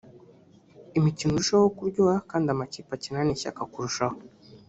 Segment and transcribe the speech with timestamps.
[0.97, 4.17] irushanwa rirusheho kuryoha kandi amakipe akinane ishyaka kurushaho